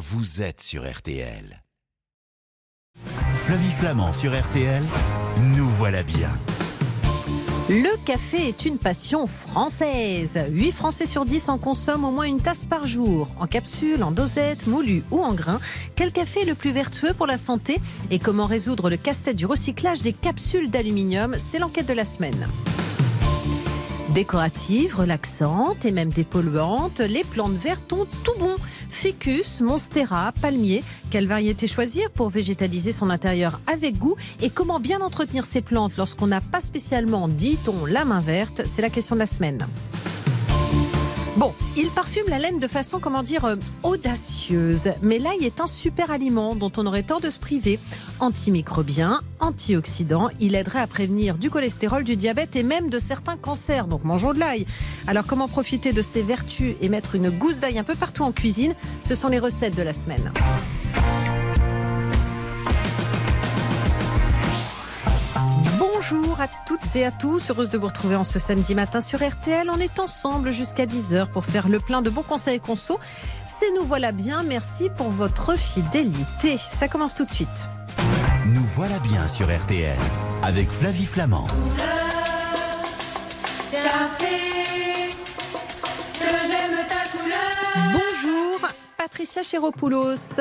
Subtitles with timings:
[0.00, 1.62] vous êtes sur RTL.
[3.34, 4.82] Flavie Flamand sur RTL,
[5.56, 6.30] nous voilà bien.
[7.68, 10.40] Le café est une passion française.
[10.48, 14.10] 8 Français sur 10 en consomment au moins une tasse par jour, en capsule, en
[14.10, 15.60] dosette, moulu ou en grain.
[15.96, 17.78] Quel café est le plus vertueux pour la santé
[18.10, 21.36] et comment résoudre le casse-tête du recyclage des capsules d'aluminium?
[21.38, 22.48] C'est l'enquête de la semaine.
[24.14, 28.56] Décoratives, relaxantes et même dépolluantes, les plantes vertes ont tout bon.
[28.88, 30.82] Ficus, Monstera, Palmier.
[31.10, 34.16] Quelle variété choisir pour végétaliser son intérieur avec goût?
[34.42, 38.62] Et comment bien entretenir ces plantes lorsqu'on n'a pas spécialement, dit-on, la main verte?
[38.64, 39.64] C'est la question de la semaine.
[41.40, 44.90] Bon, il parfume la laine de façon, comment dire, euh, audacieuse.
[45.00, 47.78] Mais l'ail est un super aliment dont on aurait tort de se priver.
[48.18, 53.86] Antimicrobien, antioxydant, il aiderait à prévenir du cholestérol, du diabète et même de certains cancers.
[53.86, 54.66] Donc mangeons de l'ail.
[55.06, 58.32] Alors comment profiter de ses vertus et mettre une gousse d'ail un peu partout en
[58.32, 58.74] cuisine?
[59.00, 60.30] Ce sont les recettes de la semaine.
[66.96, 69.70] Et à tous, heureuse de vous retrouver en ce samedi matin sur RTL.
[69.72, 72.98] On est ensemble jusqu'à 10h pour faire le plein de bons conseils et conso.
[73.46, 76.56] C'est nous voilà bien, merci pour votre fidélité.
[76.58, 77.68] Ça commence tout de suite.
[78.46, 79.96] Nous voilà bien sur RTL
[80.42, 81.46] avec Flavie Flamand.
[87.92, 90.40] Bonjour Patricia Chéropoulos.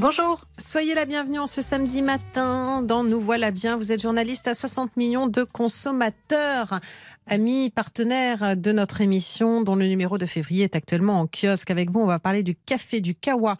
[0.00, 0.40] Bonjour.
[0.56, 3.76] Soyez la bienvenue en ce samedi matin dans Nous voilà bien.
[3.76, 6.80] Vous êtes journaliste à 60 millions de consommateurs,
[7.26, 11.70] amis, partenaires de notre émission dont le numéro de février est actuellement en kiosque.
[11.70, 13.58] Avec vous, on va parler du café du Kawa.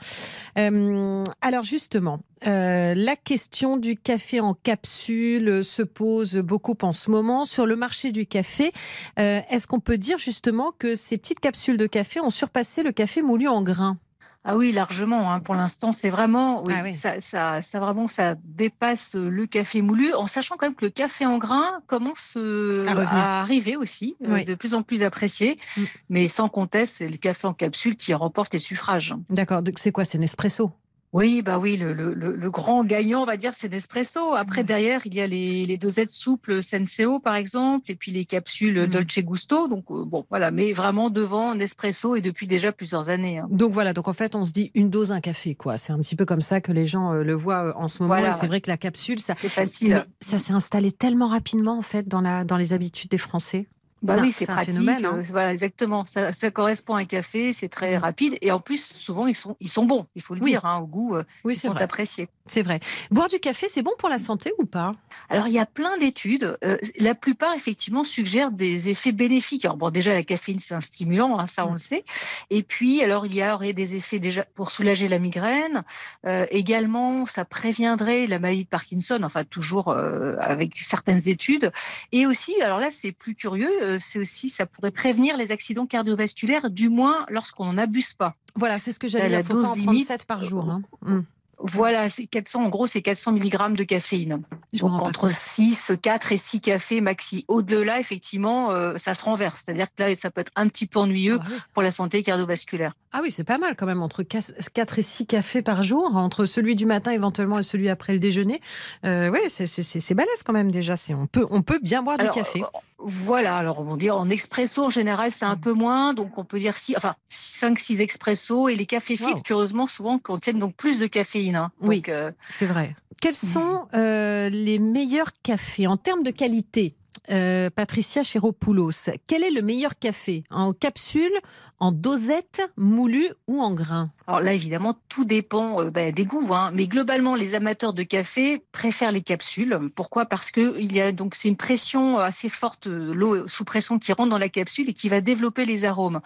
[0.56, 7.10] Euh, alors justement, euh, la question du café en capsule se pose beaucoup en ce
[7.10, 8.72] moment sur le marché du café.
[9.18, 12.92] Euh, Est-ce qu'on peut dire justement que ces petites capsules de café ont surpassé le
[12.92, 13.98] café moulu en grains?
[14.42, 15.30] Ah oui, largement.
[15.32, 15.40] hein.
[15.40, 16.94] Pour l'instant, c'est vraiment, oui, Ah oui.
[16.94, 20.90] Ça, ça, ça vraiment, ça dépasse le café moulu, en sachant quand même que le
[20.90, 25.58] café en grain commence euh, À arriver aussi, euh, de plus en plus apprécié.
[25.76, 25.82] Mm.
[26.08, 29.14] Mais sans conteste, c'est le café en capsule qui remporte les suffrages.
[29.28, 30.04] D'accord, donc c'est quoi?
[30.04, 30.72] C'est Nespresso?
[31.12, 34.34] Oui, bah oui, le, le, le- grand gagnant, on va dire, c'est Nespresso.
[34.34, 34.64] Après, Ouais.
[34.64, 38.80] derrière, il y a les, les dosettes souples Senseo, par exemple, et puis les capsules
[38.82, 38.86] Mhm.
[38.86, 39.66] Dolce Gusto.
[39.66, 43.38] Donc, euh, bon, voilà, mais vraiment devant Nespresso et depuis déjà plusieurs années.
[43.38, 43.48] hein.
[43.50, 45.78] Donc voilà, donc en fait, on se dit une dose, un café, quoi.
[45.78, 48.02] C'est un petit peu comme ça que les gens euh, le voient euh, en ce
[48.02, 48.14] moment.
[48.14, 48.30] Voilà.
[48.32, 49.88] C'est vrai que la capsule, ça, C'est facile.
[49.94, 53.66] mais ça s'est installé tellement rapidement, en fait, dans, la, dans les habitudes des Français.
[54.02, 54.72] Bah oui, c'est pratique.
[54.74, 55.18] phénomène, hein.
[55.18, 56.04] euh, Voilà, exactement.
[56.06, 58.00] Ça, ça correspond à un café, c'est très Mm.
[58.00, 58.38] rapide.
[58.40, 60.50] Et en plus, souvent, ils sont, ils sont bons, il faut le Oui.
[60.52, 61.82] dire, hein, au goût, euh, Oui, ils c'est sont vrai.
[61.84, 62.28] appréciés.
[62.46, 62.80] C'est vrai.
[63.10, 64.94] Boire du café, c'est bon pour la santé ou pas?
[65.28, 66.56] Alors, il y a plein d'études.
[66.64, 69.64] euh, la plupart, effectivement, suggèrent des effets bénéfiques.
[69.64, 72.04] Alors, bon, déjà, la caféine, c'est un stimulant, hein, ça, on le sait.
[72.50, 75.84] Et puis, alors, il y aurait des effets déjà pour soulager la migraine.
[76.26, 81.70] Euh, également, ça préviendrait la maladie de Parkinson, enfin, toujours euh, avec certaines études.
[82.12, 86.70] Et aussi, alors là, c'est plus curieux, c'est aussi, ça pourrait prévenir les accidents cardiovasculaires,
[86.70, 88.36] du moins lorsqu'on n'en abuse pas.
[88.56, 89.54] Voilà, c'est ce que j'allais La- dire.
[89.54, 90.68] la Il faut pas en prendre limite, 7 par jour.
[90.70, 90.82] hein.
[91.02, 91.20] Mm.
[91.62, 94.40] Voilà, c'est 400, en gros, c'est 400 mg de caféine.
[94.72, 95.30] Je Donc entre compte.
[95.32, 97.44] 6, 4 et 6 cafés maxi.
[97.48, 99.62] Au-delà, effectivement, euh, ça se renverse.
[99.64, 101.56] C'est-à-dire que là, ça peut être un petit peu ennuyeux Ah oui.
[101.74, 102.94] pour la santé cardiovasculaire.
[103.12, 106.46] Ah oui, c'est pas mal quand même, entre 4 et 6 cafés par jour, entre
[106.46, 108.60] celui du matin éventuellement et celui après le déjeuner.
[109.04, 110.94] Euh, oui, c'est- c'est c'est- c'est balèze quand même déjà.
[111.10, 112.62] On peut, on peut bien boire Alors, du café.
[112.62, 112.66] euh,
[113.02, 115.60] Voilà, alors on va dire en expresso en général c'est un Mm.
[115.60, 119.40] peu moins, donc on peut dire six, enfin 5-6 expresso et les cafés Wow.
[119.42, 121.49] curieusement souvent contiennent donc plus de caféine.
[121.56, 121.70] Hein.
[121.80, 122.02] Oui.
[122.08, 122.96] Euh, C'est vrai.
[123.20, 125.86] Quels sont euh, les meilleurs cafés?
[125.86, 126.94] En termes de qualité
[127.28, 130.42] Euh, Patricia Chéropoulos, quel est le meilleur café?
[130.50, 131.36] En capsule,
[131.78, 134.10] en dosette, moulu ou en grain?
[134.26, 136.72] Alors là, évidemment, tout dépend euh, ben, des goûts, hein.
[136.74, 139.78] mais globalement, les amateurs de café préfèrent les capsules.
[139.94, 140.24] Pourquoi?
[140.26, 144.12] Parce que il y a donc c'est une pression assez forte, l'eau sous pression qui
[144.12, 146.20] rentre dans la capsule et qui va développer les arômes.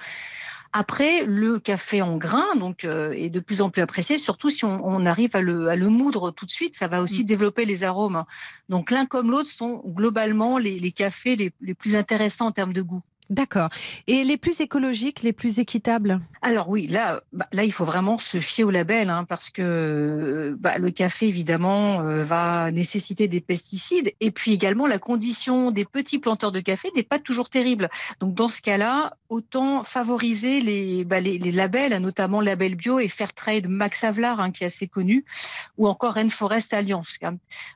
[0.76, 4.64] Après, le café en grain donc euh, est de plus en plus apprécié, surtout si
[4.64, 7.26] on, on arrive à le, à le moudre tout de suite, ça va aussi Mm.
[7.26, 8.24] développer les arômes.
[8.68, 12.72] Donc l'un comme l'autre sont globalement les, les cafés les, les plus intéressants en termes
[12.72, 13.02] de goût.
[13.30, 13.70] D'accord.
[14.06, 16.20] Et les plus écologiques, les plus équitables?
[16.42, 19.62] Alors oui, là, bah, là, il faut vraiment se fier au label, hein, parce que
[19.62, 25.70] euh, bah, le café, évidemment, euh, va nécessiter des pesticides, et puis également la condition
[25.70, 27.88] des petits planteurs de café n'est pas toujours terrible.
[28.20, 34.04] Donc dans ce cas-là, autant favoriser les, bah, labels, notamment Label Bio et Fairtrade Max
[34.04, 35.24] Havelaar, hein, qui est assez connu,
[35.78, 37.18] ou encore Rainforest Alliance.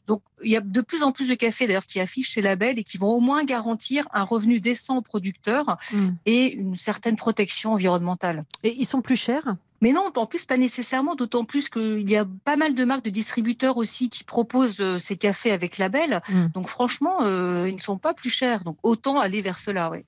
[0.06, 2.78] Donc il y a de plus en plus de cafés d'ailleurs qui affichent ces labels
[2.78, 6.08] et qui vont au moins garantir un revenu décent aux producteurs Mm.
[6.26, 8.44] et une certaine protection environnementale.
[8.62, 9.56] Et ils sont plus chers?
[9.80, 13.04] Mais non, en plus, pas nécessairement, d'autant plus qu'il y a pas mal de marques
[13.04, 16.20] de distributeurs aussi qui proposent euh, ces cafés avec label.
[16.28, 16.46] Mm.
[16.52, 18.64] Donc franchement, euh, ils ne sont pas plus chers.
[18.64, 19.90] Donc autant aller vers cela.
[19.90, 19.98] Oui.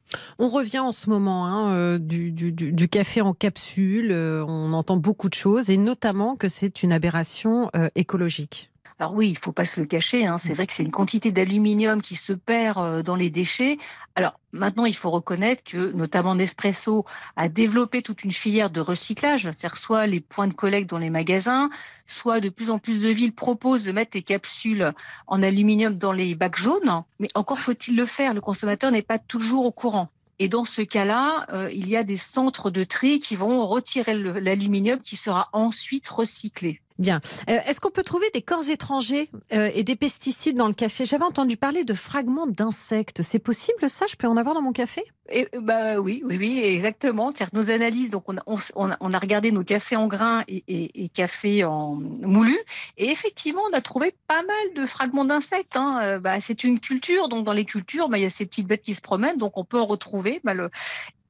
[0.40, 4.12] On revient en ce moment hein, euh, du, du, café en capsule.
[4.12, 8.69] on entend beaucoup de choses et notamment que c'est une aberration écologique.
[9.00, 10.26] Alors oui, il faut pas se le cacher.
[10.26, 10.36] Hein.
[10.36, 10.54] C'est mm.
[10.54, 13.78] vrai que c'est une quantité d'aluminium qui se perd euh, dans les déchets.
[14.14, 19.44] Alors maintenant, il faut reconnaître que notamment Nespresso a développé toute une filière de recyclage,
[19.44, 21.70] c'est-à-dire soit les points de collecte dans les magasins,
[22.04, 24.92] soit de plus en plus de villes proposent de mettre des capsules
[25.26, 27.02] en aluminium dans les bacs jaunes.
[27.20, 28.34] Mais encore faut-il le faire.
[28.34, 30.10] Le consommateur n'est pas toujours au courant.
[30.38, 34.14] Et dans ce cas-là, euh, il y a des centres de tri qui vont retirer
[34.14, 36.80] l'aluminium qui sera ensuite recyclé.
[37.00, 37.22] Bien.
[37.48, 41.06] Euh, est-ce qu'on peut trouver des corps étrangers euh, et des pesticides dans le café?
[41.06, 43.22] J'avais entendu parler de fragments d'insectes.
[43.22, 44.04] C'est possible ça?
[44.06, 45.02] Je peux en avoir dans mon café?
[45.32, 47.32] Et, bah, oui, oui, oui, exactement.
[47.54, 48.42] Nos analyses, donc on a,
[48.74, 52.58] on, a, regardé nos cafés en grains et, et, cafés en moulu.
[52.98, 55.76] Et effectivement, on a trouvé pas mal de fragments d'insectes.
[55.76, 56.00] Hein.
[56.02, 57.30] Euh, bah, c'est une culture.
[57.30, 59.38] Donc dans les cultures, bah, il y a ces petites bêtes qui se promènent.
[59.38, 60.42] Donc on peut en retrouver.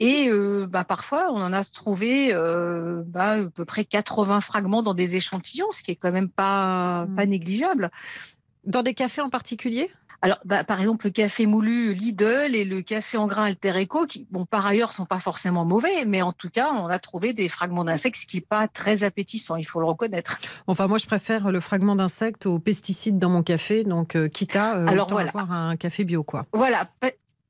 [0.01, 4.83] Et euh, bah, parfois, on en a trouvé euh, bah, à peu près 80 fragments
[4.83, 7.29] dans des échantillons, ce qui est quand même pas, pas mmh.
[7.29, 7.91] négligeable.
[8.65, 9.91] Dans des cafés en particulier?
[10.23, 14.07] Alors, bah, par exemple, le café moulu Lidl et le café en grain Alter Eco,
[14.07, 17.33] qui, bon, par ailleurs, sont pas forcément mauvais, mais en tout cas, on a trouvé
[17.33, 20.39] des fragments d'insectes, ce qui n'est pas très appétissant, il faut le reconnaître.
[20.67, 24.57] Enfin, moi, je préfère le fragment d'insectes aux pesticides dans mon café, donc euh, quitte
[24.57, 26.45] à euh, Alors, avoir un café bio, quoi.
[26.53, 26.91] Voilà,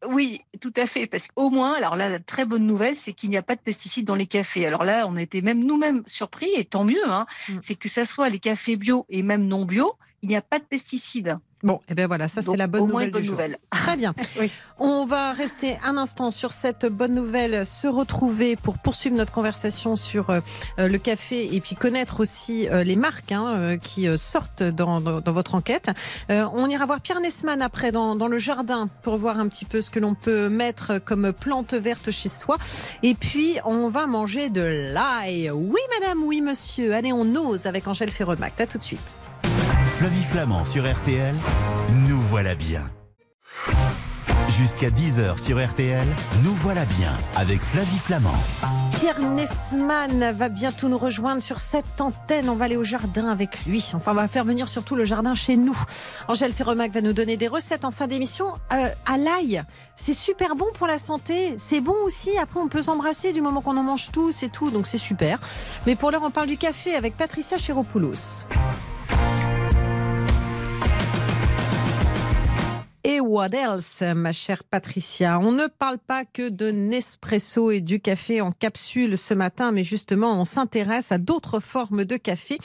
[0.06, 1.06] oui, tout à fait.
[1.06, 3.60] Parce qu'au moins, alors là, la très bonne nouvelle, c'est qu'il n'y a pas de
[3.60, 4.66] pesticides dans les cafés.
[4.66, 7.58] Alors là, on été même nous-mêmes surpris, et tant mieux, hein, mm.
[7.62, 10.58] c'est que ça soit les cafés bio et même non bio, il n'y a pas
[10.58, 11.38] de pesticides.
[11.62, 13.10] Bon, et eh bien voilà, ça c'est la bonne nouvelle.
[13.10, 13.58] Bonne nouvelle.
[13.70, 14.14] Très bien.
[14.78, 19.94] On va rester un instant sur cette bonne nouvelle, se retrouver pour poursuivre notre conversation
[19.96, 20.40] sur euh,
[20.78, 25.54] le café et puis connaître aussi euh, les marques hein, euh, qui sortent dans, votre
[25.54, 25.90] enquête.
[26.28, 29.82] on ira voir Pierre Nesman après dans, dans, le jardin pour voir un petit peu
[29.82, 32.56] ce que l'on peut mettre comme plante verte chez soi.
[33.02, 34.62] Et puis on va manger de
[34.92, 35.50] l'ail.
[35.50, 36.94] Oui madame, oui monsieur.
[36.94, 38.58] Allez, on ose avec Angèle Ferromac.
[38.60, 39.14] À tout de suite.
[40.00, 41.34] Flavie Flamand sur RTL,
[42.08, 42.90] nous voilà bien.
[44.58, 46.06] Jusqu'à 10h sur RTL,
[46.42, 48.32] nous voilà bien avec Flavie Flamand.
[48.98, 52.48] Pierre Nesman va bientôt nous rejoindre sur cette antenne.
[52.48, 53.90] On va aller au jardin avec lui.
[53.92, 55.78] Enfin, on va faire venir surtout le jardin chez nous.
[56.28, 58.46] Angèle Ferremac va nous donner des recettes en fin d'émission.
[58.72, 59.62] Euh, à l'ail,
[59.96, 61.56] c'est super bon pour la santé.
[61.58, 62.38] C'est bon aussi.
[62.38, 64.70] Après, on peut s'embrasser du moment qu'on en mange tous et tout.
[64.70, 65.40] Donc, c'est super.
[65.86, 68.46] Mais pour l'heure, on parle du café avec Patricia Chéropoulos.
[73.02, 75.40] Et what else, ma chère Patricia?
[75.40, 79.84] On ne parle pas que de Nespresso et du café en capsule ce matin, mais
[79.84, 82.58] justement, on s'intéresse à d'autres formes de café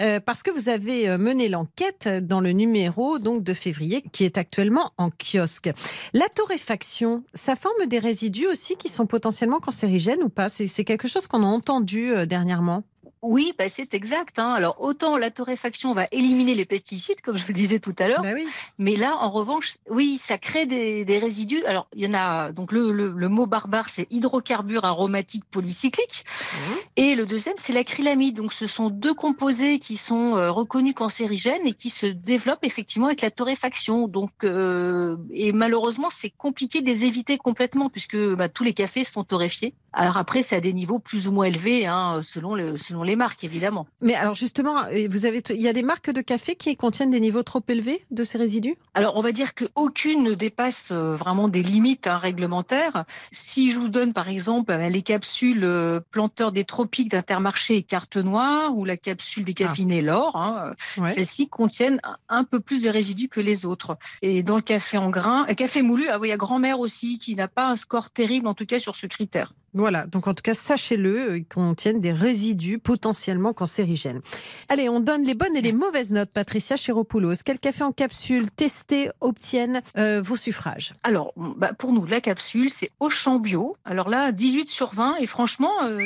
[0.00, 4.24] euh, parce que vous avez euh, mené l'enquête dans le numéro donc de février qui
[4.24, 5.70] est actuellement en kiosque.
[6.14, 10.48] La torréfaction, ça forme des résidus aussi qui sont potentiellement cancérigènes ou pas?
[10.48, 12.82] C'est quelque chose qu'on a entendu euh, dernièrement
[13.22, 14.40] oui, bah c'est exact.
[14.40, 14.52] Hein.
[14.52, 18.22] Alors autant la torréfaction va éliminer les pesticides, comme je le disais tout à l'heure,
[18.22, 18.30] bah
[18.78, 21.64] mais là, en revanche, oui, ça crée des, résidus.
[21.66, 26.72] Alors il y en a donc le, le, mot barbare, c'est hydrocarbures aromatiques polycycliques, mmh.
[26.96, 28.34] et le deuxième, c'est l'acrylamide.
[28.34, 33.06] Donc ce sont deux composés qui sont euh, reconnus cancérigènes et qui se développent effectivement
[33.06, 34.08] avec la torréfaction.
[34.08, 39.04] Donc euh, et malheureusement, c'est compliqué de les éviter complètement puisque bah, tous les cafés
[39.04, 39.74] sont torréfiés.
[39.92, 43.11] Alors après, c'est à des niveaux plus ou moins élevés hein, selon le selon les
[43.16, 43.86] marques, évidemment.
[44.00, 47.10] Mais alors justement, euh, vous avez, il y a des marques de café qui contiennent
[47.10, 48.76] des niveaux trop élevés de ces résidus?
[48.94, 53.04] Alors on va dire qu'aucune ne dépasse euh, vraiment des limites hein, réglementaires.
[53.32, 55.66] Si je vous donne par exemple euh, les capsules
[56.10, 60.02] planteurs des tropiques d'Intermarché et carte noire ou la capsule des caféinés ah.
[60.02, 60.74] l'or, hein,
[61.08, 63.96] celles-ci contiennent un peu plus de résidus que les autres.
[64.20, 67.18] Et dans le café en grains, café moulu, ah oui, il y a grand-mère aussi
[67.18, 69.52] qui n'a pas un score terrible en tout cas sur ce critère.
[69.74, 74.20] Voilà, donc en tout cas, sachez-le, ils contiennent des résidus potentiellement cancérigènes.
[74.68, 77.42] Allez, on donne les bonnes et les mauvaises notes, Patricia Chéropoulos.
[77.44, 82.68] Quel café en capsule testé obtiennent euh, vos suffrages Alors, bah, pour nous, la capsule,
[82.68, 83.72] c'est Auchan Bio.
[83.86, 85.72] Alors là, 18 sur 20, et franchement...
[85.84, 85.98] Euh,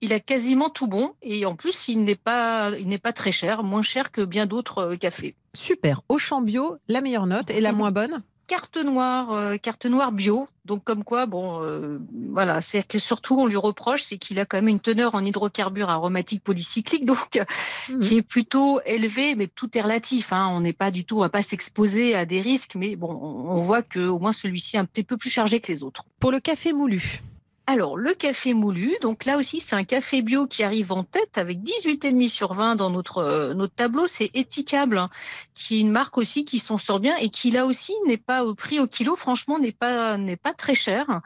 [0.00, 3.32] il a quasiment tout bon et en plus il n'est pas il n'est pas très
[3.32, 5.34] cher, moins cher que bien d'autres euh, cafés.
[5.54, 6.02] Super.
[6.08, 10.48] Auchan bio, la meilleure note et la moins bonne carte noire, euh, carte noire bio.
[10.64, 11.98] Donc comme quoi, bon, euh,
[12.32, 15.24] voilà, c'est que surtout on lui reproche, c'est qu'il a quand même une teneur en
[15.24, 17.40] hydrocarbures aromatiques polycycliques, donc
[17.88, 18.00] mhm.
[18.00, 20.32] qui est plutôt élevée, mais tout est relatif.
[20.32, 20.48] Hein.
[20.50, 23.58] On n'est pas du tout, on va pas s'exposer à des risques, mais bon, on
[23.60, 26.04] voit que au moins celui-ci est un petit peu plus chargé que les autres.
[26.18, 27.20] Pour le café moulu.
[27.70, 31.36] Alors, le café moulu, donc là aussi, c'est un café bio qui arrive en tête
[31.36, 34.06] avec 18,5 sur 20 dans notre, euh, notre tableau.
[34.06, 35.10] C'est Éticable, hein,
[35.52, 38.42] qui est une marque aussi qui s'en sort bien et qui là aussi n'est pas
[38.42, 40.16] au prix au kilo, franchement, n'est pas,
[40.56, 41.20] très cher.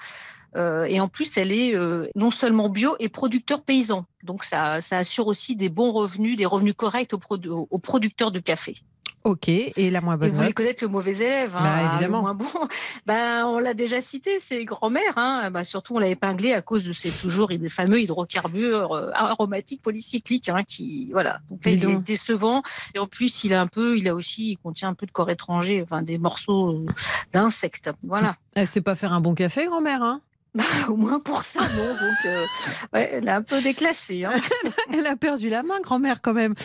[0.57, 4.05] Euh, et en plus, elle est euh, non seulement bio et producteur paysan.
[4.25, 8.75] Donc, ça, assure aussi des bons revenus, des revenus corrects aux producteurs de café.
[9.25, 12.19] Ok, et la moins bonne Vous voulez connaître le mauvais élève, hein, bah, évidemment.
[12.19, 12.47] le moins bon.
[13.07, 15.17] Ben, on l'a déjà cité, c'est grand-mère.
[15.17, 15.51] Hein.
[15.51, 19.83] Ben, surtout, on l'a épinglé à cause de ces toujours des fameux hydrocarbures euh, aromatiques
[19.83, 21.41] polycycliques, hein, qui voilà.
[21.51, 22.63] Donc il est décevant.
[22.95, 25.13] Et en plus, il a un peu, il a aussi, il contient un peu de
[25.13, 26.87] corps étranger, enfin des morceaux euh,
[27.33, 27.91] d'insectes.
[28.03, 28.37] Voilà.
[28.55, 30.21] Elle sait pas faire un bon café, grand-mère, hein
[30.55, 31.89] bah, au moins pour ça, non.
[31.89, 32.47] Donc, euh,
[32.93, 34.25] ouais, elle a un peu déclassé.
[34.25, 34.33] Hein.
[34.93, 36.55] elle a perdu la main, grand-mère, quand même.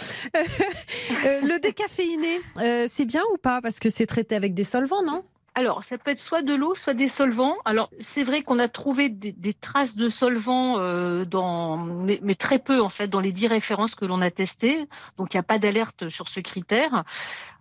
[1.25, 3.59] Euh, le décaféiné, euh, c'est bien ou pas?
[3.61, 5.23] Parce que c'est traité avec des solvants, non?
[5.55, 7.55] Alors, ça peut être soit de l'eau, soit des solvants.
[7.65, 10.77] Alors, c'est vrai qu'on a trouvé des, traces de solvants,
[11.25, 14.87] dans, mais, mais, très peu en fait, dans les dix références que l'on a testées.
[15.17, 17.03] Donc, il n'y a pas d'alerte sur ce critère.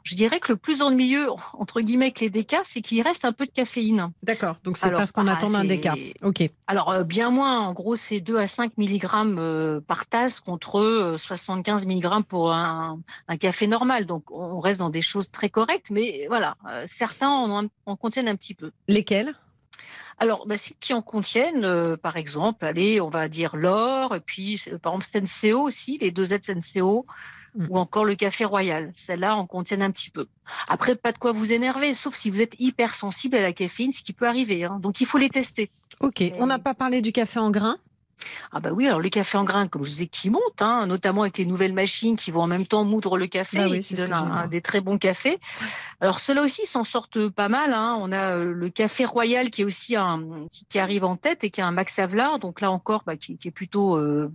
[0.06, 1.26] Je dirais que le plus ennuyeux,
[1.58, 4.12] entre guillemets, avec les décas, c'est qu'il reste un peu de caféine.
[4.22, 5.94] D'accord, donc c'est parce qu'on attend un déca.
[6.22, 6.48] Ok.
[6.68, 11.14] Alors, euh, bien moins, en gros, c'est 2 à 5 mg euh, par tasse contre
[11.16, 13.00] 75 euh, mg pour un,
[13.40, 14.06] café normal.
[14.06, 18.36] Donc, on reste dans des choses très correctes, mais voilà, certains en, en contiennent un
[18.36, 18.70] petit peu.
[18.86, 19.34] Lesquels?
[20.18, 24.62] Alors, bah, ceux qui en contiennent, par exemple, allez, on va dire l'or, et puis
[24.82, 27.06] par exemple Senseo aussi, les deux Z Senseo,
[27.70, 28.90] Ou encore le café royal.
[28.94, 30.26] Celles-là en contiennent un petit peu.
[30.68, 34.02] Après, pas de quoi vous énerver, sauf si vous êtes hypersensible à la caféine, ce
[34.02, 34.64] qui peut arriver.
[34.64, 34.78] Hein.
[34.80, 35.70] Donc, il faut les tester.
[36.00, 37.78] Ok, on n'a pas parlé du café en grains
[38.52, 41.23] ah bah oui, alors les cafés en grains, comme je disais, qui montent, hein, notamment
[41.23, 43.94] avec les nouvelles machines qui vont en même temps moudre le café bah et qui
[43.94, 45.38] donnent un, des très bons cafés.
[46.00, 47.73] Alors ceux-là aussi s'en sortent pas mal.
[47.73, 47.99] Hein.
[48.00, 50.23] On a euh, le café royal qui est aussi un
[50.68, 53.38] qui, arrive en tête et qui a un Max Havelaar, donc là encore bah, qui,
[53.42, 54.30] est plutôt euh,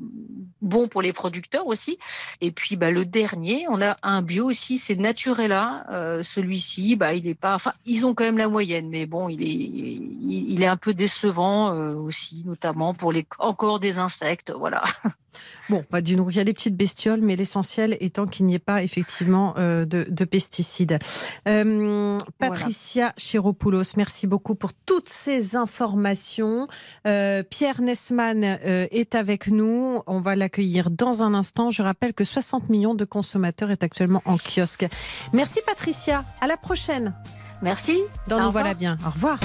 [0.61, 1.99] bon pour les producteurs aussi.
[2.41, 5.85] Et puis bah, le dernier, on a un bio aussi, c'est Naturella.
[5.91, 9.29] Euh, celui-ci, bah il est pas, enfin ils ont quand même la moyenne, mais bon
[9.29, 14.83] il est il, est un peu décevant aussi, notamment pour les encore des insectes, voilà.
[15.69, 18.59] Bon, bah, du il y a des petites bestioles, mais l'essentiel étant qu'il n'y ait
[18.59, 20.99] pas effectivement euh, de, pesticides.
[21.47, 26.67] Euh, Patricia Chiropoulos, merci beaucoup pour toutes ces informations.
[27.07, 30.01] Euh, Pierre Nessman est avec nous.
[30.07, 31.71] On va l'accueillir dans un instant.
[31.71, 34.87] Je rappelle que 60 millions de consommateurs est actuellement en kiosque.
[35.31, 36.25] Merci Patricia.
[36.41, 37.13] À la prochaine.
[37.61, 38.01] Merci.
[38.27, 38.97] Dans Nous voilà bien.
[39.05, 39.39] Au revoir.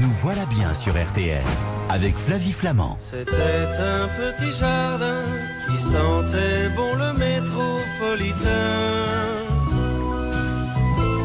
[0.00, 1.42] Nous voilà bien sur RTL
[1.88, 2.98] avec Flavie Flamand.
[3.00, 5.20] C'était un petit jardin
[5.66, 8.44] qui sentait bon le métropolitain.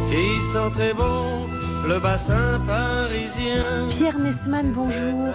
[0.09, 1.47] Qui sentait bon
[1.87, 3.87] le bassin parisien.
[3.89, 5.33] Pierre Nesman, bonjour.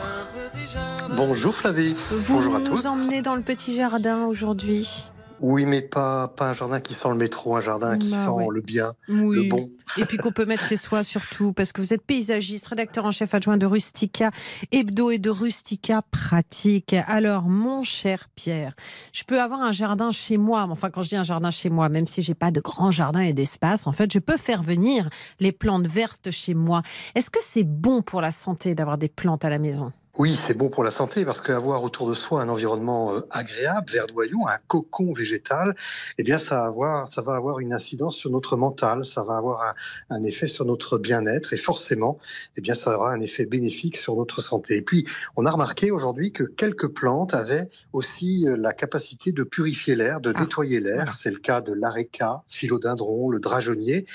[1.17, 1.95] Bonjour Flavie.
[2.11, 2.77] Vous bonjour à tous.
[2.77, 5.11] Vous emmenez dans le petit jardin aujourd'hui.
[5.41, 8.47] Oui, mais pas, pas un jardin qui sent le métro, un jardin qui bah sent
[8.51, 9.69] le bien, le bon.
[9.99, 13.13] Et puis qu'on peut mettre chez soi surtout, parce que vous êtes paysagiste, rédacteur en
[13.13, 14.31] chef adjoint de Rustica
[14.73, 16.95] Hebdo et de Rustica Pratique.
[17.07, 18.75] Alors, mon cher Pierre,
[19.13, 20.67] je peux avoir un jardin chez moi.
[20.71, 23.21] Enfin, quand je dis un jardin chez moi, même si j'ai pas de grand jardin
[23.21, 25.09] et d'espace, en fait, je peux faire venir
[25.41, 26.83] les plantes vertes chez moi.
[27.15, 29.93] Est-ce que c'est bon pour la santé d'avoir des plantes à la maison?
[30.17, 33.91] Oui, c'est bon pour la santé parce qu'avoir autour de soi un environnement euh, agréable,
[33.91, 35.75] verdoyant, un cocon végétal,
[36.19, 39.37] eh bien, ça va avoir, ça va avoir une incidence sur notre mental, ça va
[39.37, 39.75] avoir
[40.11, 42.21] un, effet sur notre bien-être et forcément,
[42.57, 44.77] eh bien, ça aura un effet bénéfique sur notre santé.
[44.77, 45.05] Et puis,
[45.35, 50.21] on a remarqué aujourd'hui que quelques plantes avaient aussi euh, la capacité de purifier l'air,
[50.21, 51.13] de ah, nettoyer l'air.
[51.13, 54.07] C'est le cas de l'areca, philodendron, le dragonnier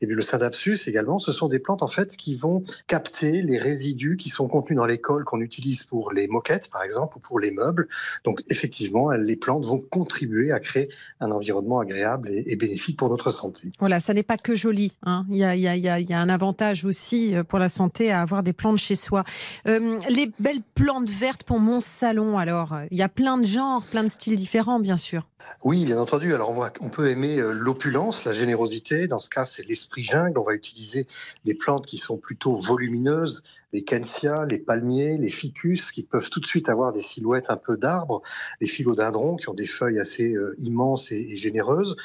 [0.00, 1.18] et puis le sadapsus également.
[1.18, 4.86] Ce sont des plantes en fait qui vont capter les résidus qui sont contenus dans
[4.86, 7.88] les cols qu'on utilise pour les moquettes, par exemple, ou pour les meubles.
[8.24, 10.90] Donc, effectivement, les plantes vont contribuer à créer
[11.20, 13.72] un environnement agréable et, bénéfique pour notre santé.
[13.78, 14.96] Voilà, ça n'est pas que joli.
[15.04, 15.24] Hein.
[15.30, 18.20] Il, y a, y a, y a, un avantage aussi euh, pour la santé à
[18.20, 19.24] avoir des plantes chez soi.
[19.66, 23.82] Euh, les belles plantes vertes pour mon salon, alors, il y a plein de genres,
[23.90, 25.26] plein de styles différents, bien sûr.
[25.64, 26.34] Oui, bien entendu.
[26.34, 29.08] Alors, on, on peut aimer euh, l'opulence, la générosité.
[29.08, 30.38] Dans ce cas, c'est l'esprit jungle.
[30.38, 31.06] On va utiliser
[31.44, 36.40] des plantes qui sont plutôt volumineuses, les kensias, les palmiers, les ficus, qui peuvent tout
[36.40, 38.22] de suite avoir des silhouettes un peu d'arbres,
[38.60, 41.96] les philodendrons, qui ont des feuilles assez euh, immenses et, généreuses.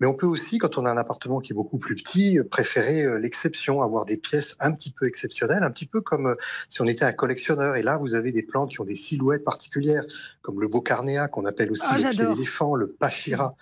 [0.00, 3.02] Mais on peut aussi, quand on a un appartement qui est beaucoup plus petit, préférer
[3.02, 6.36] euh, l'exception, avoir des pièces un petit peu exceptionnelles, un petit peu comme
[6.68, 7.74] si on était un collectionneur.
[7.74, 10.04] Et là, vous avez des plantes qui ont des silhouettes particulières,
[10.42, 13.54] comme le bocarnéa, qu'on appelle aussi oh, le le pachira.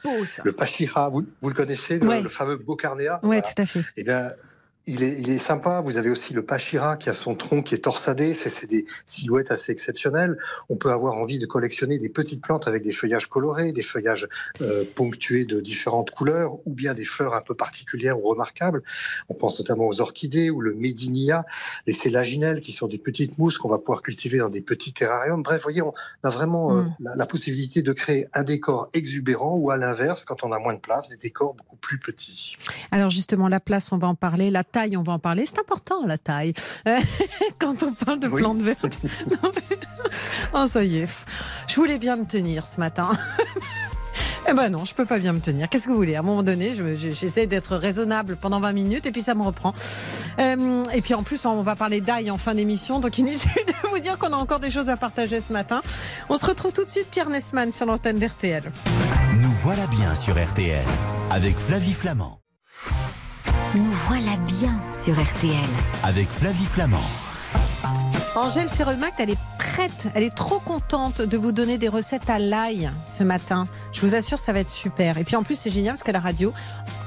[0.45, 3.85] le pachira, vous, vous, le connaissez, le, fameux bocarnéa Oui, tout à fait.
[3.97, 4.31] Eh bien,
[4.87, 5.81] il est, il est sympa.
[5.81, 8.35] Vous avez aussi le pachira qui a son tronc qui est torsadé.
[8.35, 10.39] C'est des silhouettes assez exceptionnelles.
[10.69, 14.29] On peut avoir envie de collectionner des petites plantes avec des feuillages colorés, des feuillages
[14.63, 18.83] euh, ponctués de différentes couleurs, ou bien des fleurs un peu particulières ou remarquables.
[19.29, 21.45] On pense notamment aux orchidées ou le médinia,
[21.87, 25.43] les célaginelles qui sont des petites mousses qu'on va pouvoir cultiver dans des petits terrariums.
[25.43, 26.95] Bref, voyez, on a vraiment euh, mm.
[27.01, 30.75] la, la, possibilité de créer un décor exubérant ou à l'inverse, quand on a moins
[30.75, 32.57] de place, des décors beaucoup plus petits.
[32.93, 34.51] Alors justement, la place, on va en parler.
[34.51, 35.47] La taille, on va en parler.
[35.47, 36.53] C'est important, la taille.
[37.59, 38.99] Quand on parle de plantes vertes.
[40.55, 41.25] oh, ça y est.
[41.67, 43.11] Je voulais bien me tenir ce matin.
[44.49, 45.69] Eh ben non, je peux pas bien me tenir.
[45.69, 46.15] Qu'est-ce que vous voulez?
[46.15, 49.75] À un moment donné, j'essaie d'être raisonnable pendant 20 minutes et puis ça me reprend.
[50.39, 53.89] Euh, et puis en plus, on va parler d'ail en fin d'émission, donc inutile de
[53.89, 55.83] vous dire qu'on a encore des choses à partager ce matin.
[56.29, 58.71] On se retrouve tout de suite, Pierre Nesman, sur l'antenne d'RTL.
[59.35, 60.87] Nous voilà bien sur RTL
[61.33, 62.39] avec Flavie Flamand.
[63.77, 64.73] Nous voilà bien
[65.05, 65.53] sur RTL.
[66.03, 66.97] Avec Flavie Flamand.
[68.35, 72.39] Angèle Ferremact, elle est prête, elle est trop contente de vous donner des recettes à
[72.39, 73.67] l'ail ce matin.
[73.93, 75.19] Je vous assure, ça va être super.
[75.19, 76.55] Et puis en plus, c'est génial parce qu'à la radio,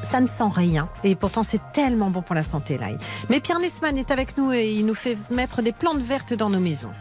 [0.03, 0.89] ça ne sent rien.
[1.03, 2.99] Et pourtant, c'est tellement bon pour la santé, l'ail.
[3.29, 6.51] Mais Pierre Nesman est avec nous et il nous fait mettre des plantes vertes dans
[6.51, 6.91] nos maisons.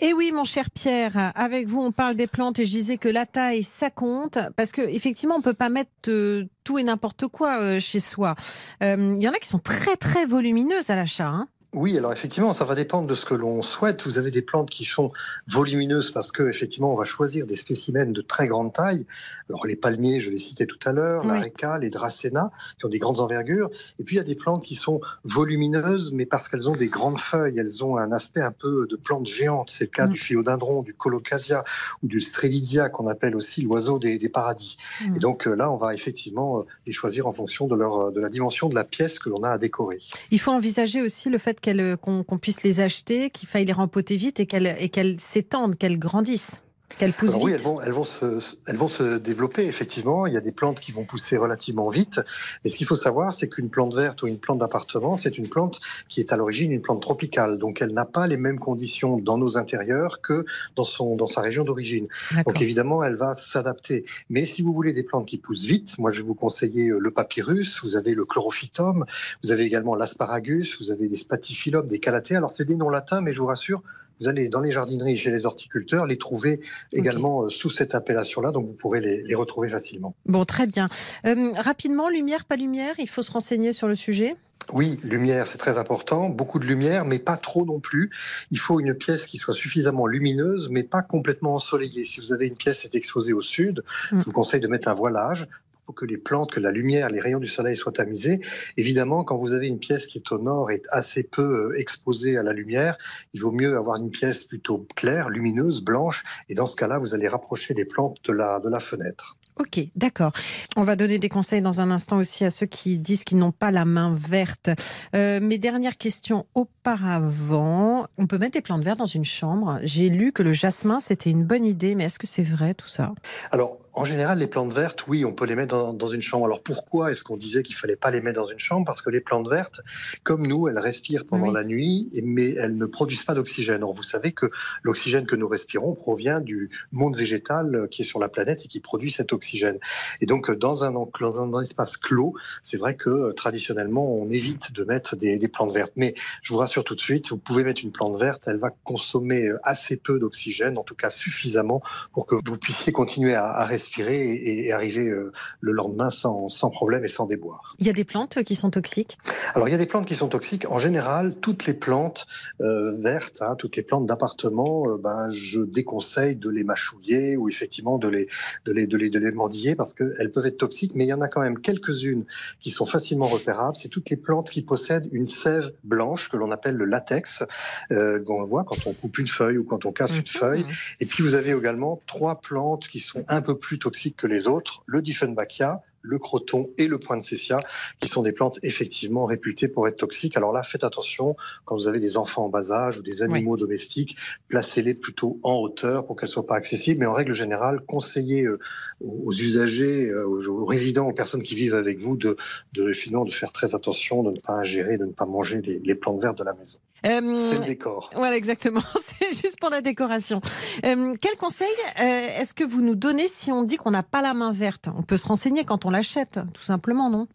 [0.00, 3.08] Et oui, mon cher Pierre, avec vous, on parle des plantes et je disais que
[3.08, 7.26] la taille, ça compte parce que effectivement, on peut pas mettre euh, tout et n'importe
[7.26, 8.36] quoi euh, chez soi.
[8.80, 11.26] Euh, il y en a qui sont très très volumineuses à l'achat.
[11.26, 14.02] Hein oui, alors effectivement, ça va dépendre de ce que l'on souhaite.
[14.04, 15.12] Vous avez des plantes qui sont
[15.48, 19.04] volumineuses parce que effectivement, on va choisir des spécimens de très grande taille.
[19.50, 21.32] Alors les palmiers, je l'ai cité tout à l'heure, oui.
[21.32, 23.68] l'areca, les dracénas, qui ont des grandes envergures.
[23.98, 26.88] Et puis il y a des plantes qui sont volumineuses, mais parce qu'elles ont des
[26.88, 29.68] grandes feuilles, elles ont un aspect un peu de plantes géantes.
[29.68, 30.12] C'est le cas mm.
[30.12, 31.64] du philodendron, du colocasia
[32.02, 34.78] ou du strelitzia, qu'on appelle aussi l'oiseau des, des, paradis.
[35.04, 35.16] Mm.
[35.16, 38.10] Et donc euh, là, on va effectivement euh, les choisir en fonction de leur euh,
[38.10, 39.98] de la dimension de la pièce que l'on a à décorer.
[40.30, 44.16] Il faut envisager aussi le fait qu'on qu puisse les acheter, qu'il faille les rempoter
[44.16, 46.62] vite et qu'elles qu s'étendent, qu'elles grandissent.
[46.96, 47.48] Qu'elles poussent Alors, vite.
[47.48, 50.26] Oui, elles vont, elles, vont se, elles vont se développer, effectivement.
[50.26, 52.20] Il y a des plantes qui vont pousser relativement vite.
[52.64, 55.48] Mais ce qu'il faut savoir, c'est qu'une plante verte ou une plante d'appartement, c'est une
[55.48, 57.58] plante qui est à l'origine une plante tropicale.
[57.58, 60.44] Donc, elle n'a pas les mêmes conditions dans nos intérieurs que
[60.76, 62.08] dans, son, dans sa région d'origine.
[62.46, 64.04] Donc, évidemment, elle va s'adapter.
[64.30, 67.10] Mais si vous voulez des plantes qui poussent vite, moi, je vais vous conseiller le
[67.10, 69.04] papyrus, vous avez le chlorophytum,
[69.44, 72.36] vous avez également l'asparagus, vous avez des spatifilum, des calathées.
[72.36, 73.82] Alors, c'est des noms latins, mais je vous rassure,
[74.20, 76.60] vous allez dans les jardineries chez les horticulteurs les trouver
[76.92, 77.54] également okay.
[77.54, 80.14] sous cette appellation-là, donc vous pourrez les, les, retrouver facilement.
[80.26, 80.88] Bon, très bien.
[81.26, 84.36] Euh, rapidement, lumière, pas lumière, il faut se renseigner sur le sujet?
[84.72, 86.28] Oui, lumière, c'est très important.
[86.28, 88.10] Beaucoup de lumière, mais pas trop non plus.
[88.50, 92.04] Il faut une pièce qui soit suffisamment lumineuse, mais pas complètement ensoleillée.
[92.04, 94.20] Si vous avez une pièce qui est exposée au sud, mm.
[94.20, 95.48] je vous conseille de mettre un voilage
[95.88, 98.40] pour que les plantes, que la lumière, les rayons du soleil soient tamisés.
[98.76, 102.36] Évidemment, quand vous avez une pièce qui est au nord et assez peu euh, exposée
[102.36, 102.98] à la lumière,
[103.32, 106.24] il vaut mieux avoir une pièce plutôt claire, lumineuse, blanche.
[106.50, 109.38] Et dans ce cas-là, vous allez rapprocher les plantes de la, de la fenêtre.
[109.58, 110.30] Ok, d'accord.
[110.76, 113.50] On va donner des conseils dans un instant aussi à ceux qui disent qu'ils n'ont
[113.50, 114.70] pas la main verte.
[115.16, 118.06] Euh, mes dernières questions auparavant.
[118.18, 119.80] On peut mettre des plantes vertes dans une chambre.
[119.82, 122.88] J'ai lu que le jasmin, c'était une bonne idée, mais est-ce que c'est vrai tout
[122.88, 123.12] ça?
[123.50, 126.44] Alors, en général, les plantes vertes, oui, on peut les mettre dans, dans une chambre.
[126.44, 128.86] Alors pourquoi est-ce qu'on disait qu'il fallait pas les mettre dans une chambre?
[128.86, 129.80] Parce que les plantes vertes,
[130.22, 131.54] comme nous, elles respirent pendant oui.
[131.54, 133.82] la nuit, mais elles ne produisent pas d'oxygène.
[133.82, 134.50] Or, vous savez que
[134.84, 138.78] l'oxygène que nous respirons provient du monde végétal qui est sur la planète et qui
[138.78, 139.78] produit cet oxygène.
[140.20, 144.84] Et donc, dans un, dans un espace clos, c'est vrai que traditionnellement, on évite de
[144.84, 145.92] mettre des, des plantes vertes.
[145.96, 148.70] Mais je vous rassure tout de suite, vous pouvez mettre une plante verte, elle va
[148.84, 151.82] consommer assez peu d'oxygène, en tout cas suffisamment
[152.12, 156.10] pour que vous puissiez continuer à, à respirer respirer et, et arriver euh, le lendemain
[156.10, 157.74] sans, sans, problème et sans déboire.
[157.78, 159.18] Il y a des plantes qui sont toxiques?
[159.54, 160.66] Alors il y a des plantes qui sont toxiques.
[160.68, 162.26] En général, toutes les plantes
[162.60, 167.48] euh, vertes, hein, toutes les plantes d'appartement, euh, ben, je déconseille de les mâchouiller ou
[167.48, 168.28] effectivement de les,
[168.66, 171.12] de les, de les, de les mordiller parce qu'elles peuvent être toxiques, mais il y
[171.12, 172.24] en a quand même quelques-unes
[172.60, 173.76] qui sont facilement repérables.
[173.76, 177.44] C'est toutes les plantes qui possèdent une sève blanche que l'on appelle le latex,
[177.90, 180.18] euh, qu'on voit quand on coupe une feuille ou quand on casse mmh.
[180.18, 180.66] une feuille.
[181.00, 184.46] Et puis vous avez également trois plantes qui sont un peu plus toxiques que les
[184.46, 187.60] autres, le Dieffenbachia, le croton et le poinsettia,
[188.00, 190.36] qui sont des plantes effectivement réputées pour être toxiques.
[190.36, 193.54] Alors là, faites attention quand vous avez des enfants en bas âge ou des animaux
[193.54, 193.60] oui.
[193.60, 194.16] domestiques,
[194.48, 197.00] placez-les plutôt en hauteur pour qu'elles soient pas accessibles.
[197.00, 198.58] Mais en règle générale, conseillez euh,
[199.00, 202.36] aux usagers, euh, aux, résidents, aux personnes qui vivent avec vous de,
[202.72, 205.78] de finalement de faire très attention, de ne pas ingérer, de ne pas manger les,
[205.78, 206.78] les plantes vertes de la maison.
[207.06, 208.10] Euh, c'est le décor.
[208.16, 208.80] Voilà, exactement.
[209.00, 210.40] C'est juste pour la décoration.
[210.84, 211.68] Euh, quel conseil
[212.00, 214.88] euh, est-ce que vous nous donnez si on dit qu'on n'a pas la main verte?
[214.96, 217.26] On peut se renseigner quand on l'a l'achète, tout simplement, non?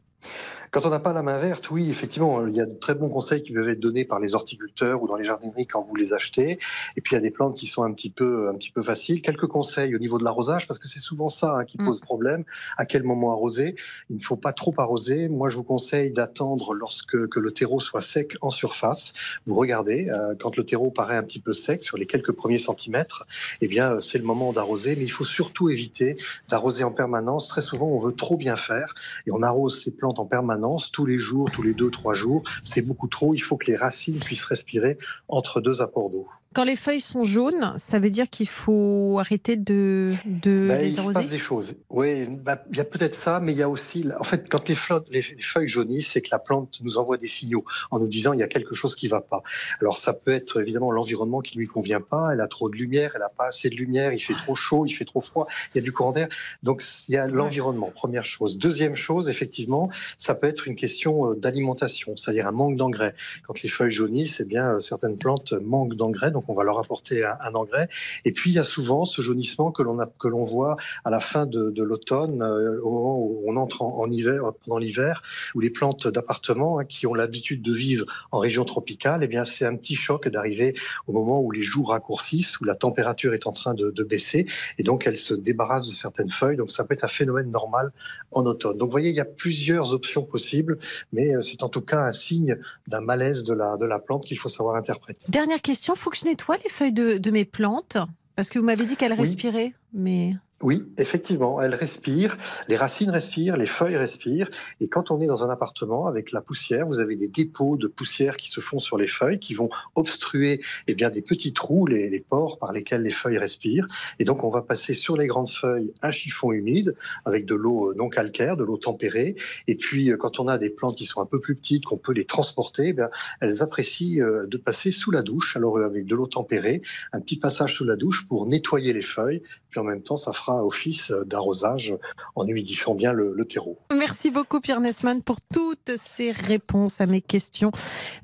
[0.73, 3.12] Quand on n'a pas la main verte, oui, effectivement, il y a de très bons
[3.12, 6.13] conseils qui peuvent être donnés par les horticulteurs ou dans les jardineries quand vous les
[6.13, 6.57] achetez.
[6.97, 8.81] Et puis il y a des plantes qui sont un petit peu, un petit peu
[8.81, 9.21] faciles.
[9.21, 11.86] Quelques conseils au niveau de l'arrosage, parce que c'est souvent ça hein, qui mm.
[11.86, 12.43] pose problème.
[12.75, 13.75] À quel moment arroser?
[14.09, 15.29] Il ne faut pas trop arroser.
[15.29, 19.13] Moi, je vous conseille d'attendre lorsque que le terreau soit sec en surface.
[19.45, 22.57] Vous regardez, euh, quand le terreau paraît un petit peu sec sur les quelques premiers
[22.57, 23.27] centimètres,
[23.62, 24.95] eh bien, c'est le moment d'arroser.
[24.95, 26.17] Mais il faut surtout éviter
[26.49, 27.47] d'arroser en permanence.
[27.47, 28.95] Très souvent, on veut trop bien faire
[29.27, 32.43] et on arrose ces plantes en permanence tous les jours, tous les deux, trois jours.
[32.63, 33.34] C'est beaucoup trop.
[33.34, 34.97] Il faut que les racines puissent respirer
[35.28, 36.28] entre deux apports d'eau.
[36.53, 40.99] Quand les feuilles sont jaunes, ça veut dire qu'il faut arrêter de, de bah, les
[40.99, 41.09] arroser?
[41.09, 41.75] Il se passe des choses.
[41.89, 44.05] Oui, bah, il y a peut-être ça, mais il y a aussi...
[44.19, 44.75] En fait, quand les,
[45.11, 48.39] les feuilles jaunissent, c'est que la plante nous envoie des signaux en nous disant il
[48.39, 49.41] y a quelque chose qui ne va pas.
[49.81, 52.75] Alors ça peut être évidemment l'environnement qui ne lui convient pas, elle a trop de
[52.75, 55.47] lumière, elle n'a pas assez de lumière, il fait trop chaud, il fait trop froid,
[55.73, 56.27] il y a du courant d'air.
[56.61, 58.57] Donc il y a l'environnement, première chose.
[58.57, 63.15] Deuxième chose, effectivement, ça peut être une question euh, d'alimentation, c'est-à-dire un manque d'engrais.
[63.47, 66.77] Quand les feuilles jaunissent, eh bien, euh, certaines plantes manquent d'engrais, donc on va leur
[66.77, 67.88] apporter un, engrais.
[68.25, 70.75] Et puis il y a souvent ce jaunissement que l'on que l'on voit
[71.06, 75.21] à la fin de, l'automne, euh, au moment où on entre en, hiver, pendant l'hiver,
[75.56, 79.45] où les plantes d'appartement hein, qui ont l'habitude de vivre en région tropicale, eh bien
[79.45, 80.75] c'est un petit choc d'arriver
[81.08, 84.84] au moment où les jours raccourcissent, où la température est en train de, baisser, et
[84.84, 86.58] donc elles se débarrassent de certaines feuilles.
[86.58, 87.93] Donc ça peut être un phénomène normal
[88.32, 88.77] en automne.
[88.77, 90.77] Donc vous voyez, il y a plusieurs options possibles,
[91.13, 94.25] mais euh, c'est en tout cas un signe d'un malaise de la, de la plante
[94.25, 95.25] qu'il faut savoir interpréter.
[95.29, 97.97] Dernière question, faut que je nettoie les feuilles de, mes plantes?
[98.35, 100.35] Parce que vous m'avez dit qu'elles respiraient, mais...
[100.63, 102.38] Oui, effectivement, elle respire,
[102.69, 104.49] les racines respirent, les feuilles respirent.
[104.80, 107.88] Et quand on est dans un appartement avec la poussière, vous avez des dépôts de
[107.88, 111.86] poussière qui se font sur les feuilles, qui vont obstruer eh bien, des petits trous,
[111.86, 113.89] les, pores par lesquels les feuilles respirent.
[114.19, 116.95] Et donc, on va passer sur les grandes feuilles un chiffon humide
[117.26, 119.36] avec de l'eau euh, non calcaire, de l'eau tempérée.
[119.67, 121.97] Et puis, euh, quand on a des plantes qui sont un peu plus petites, qu'on
[121.97, 123.04] peut les transporter, eh
[123.41, 127.38] elles apprécient euh, de passer sous la douche, alors avec de l'eau tempérée, un petit
[127.38, 129.41] passage sous la douche pour nettoyer les feuilles.
[129.69, 131.95] Puis en même temps, ça fera office d'arrosage
[132.35, 133.77] en humidifiant bien le, terreau.
[133.97, 137.71] Merci beaucoup Pierre Nesman pour toutes ces réponses à mes questions.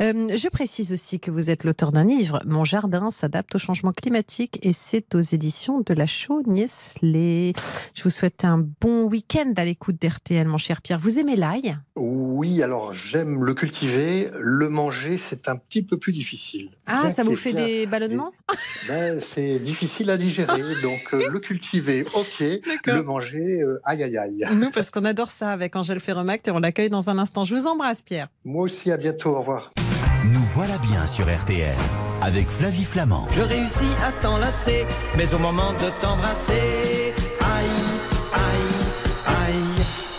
[0.01, 3.91] Euh, je précise aussi que vous êtes l'auteur d'un livre, Mon jardin s'adapte au changement
[3.91, 7.53] climatique et c'est aux éditions de la Chaux Niesley.
[7.93, 10.99] Je vous souhaite un bon week-end à l'écoute d'RTL, mon cher Pierre.
[10.99, 11.77] Vous aimez l'ail?
[11.95, 14.31] Oui, alors j'aime le cultiver.
[14.37, 16.69] Le manger, c'est un petit peu plus difficile.
[16.87, 18.31] Ah, ça vous fait des ballonnements?
[18.87, 22.43] Ben, C'est difficile à digérer, donc euh, le cultiver, ok.
[22.85, 24.45] Le manger, euh, aïe aïe aïe.
[24.53, 27.43] Nous, parce qu'on adore ça avec Angèle Ferromact et on l'accueille dans un instant.
[27.43, 28.27] Je vous embrasse, Pierre.
[28.45, 29.31] Moi aussi, à bientôt.
[29.31, 29.71] Au revoir.
[30.25, 31.75] Nous voilà bien sur RTL
[32.21, 33.27] avec Flavie Flamand.
[33.31, 34.85] Je réussis à t'enlacer,
[35.17, 37.65] mais au moment de t'embrasser, aïe,
[38.33, 39.63] aïe, aïe.